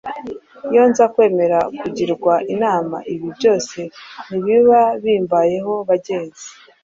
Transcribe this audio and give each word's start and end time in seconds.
Iyo 0.69 0.83
nza 0.89 1.05
kwemera 1.13 1.59
kugirwa 1.79 2.33
inama 2.53 2.97
ibi 3.13 3.27
byose 3.37 3.77
ntibiba 4.27 4.81
bimbayeho 5.03 5.73
bagenzi! 5.89 6.47